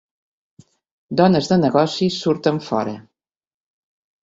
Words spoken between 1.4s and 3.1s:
de negocis surten fora